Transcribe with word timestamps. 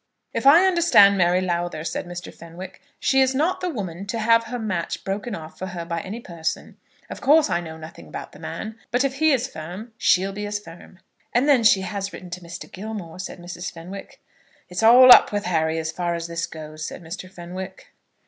"If 0.33 0.47
I 0.47 0.65
understand 0.65 1.15
Mary 1.15 1.41
Lowther," 1.41 1.83
said 1.83 2.07
Mr. 2.07 2.33
Fenwick, 2.33 2.81
"she 2.99 3.21
is 3.21 3.35
not 3.35 3.61
the 3.61 3.69
woman 3.69 4.07
to 4.07 4.17
have 4.17 4.45
her 4.45 4.57
match 4.57 5.03
broken 5.03 5.35
off 5.35 5.59
for 5.59 5.67
her 5.67 5.85
by 5.85 5.99
any 5.99 6.19
person. 6.19 6.77
Of 7.11 7.21
course 7.21 7.51
I 7.51 7.61
know 7.61 7.77
nothing 7.77 8.07
about 8.07 8.31
the 8.31 8.39
man; 8.39 8.79
but 8.89 9.03
if 9.03 9.17
he 9.17 9.31
is 9.31 9.47
firm, 9.47 9.93
she'll 9.99 10.33
be 10.33 10.47
as 10.47 10.57
firm." 10.57 10.97
"And 11.35 11.47
then 11.47 11.63
she 11.63 11.81
has 11.81 12.11
written 12.11 12.31
to 12.31 12.41
Mr. 12.41 12.65
Gilmore," 12.71 13.19
said 13.19 13.37
Mrs. 13.37 13.71
Fenwick. 13.71 14.19
"It's 14.69 14.81
all 14.81 15.11
up 15.13 15.31
with 15.31 15.45
Harry 15.45 15.77
as 15.77 15.91
far 15.91 16.15
as 16.15 16.25
this 16.25 16.47
goes," 16.47 16.83
said 16.83 17.03
Mr. 17.03 17.29
Fenwick. 17.29 17.89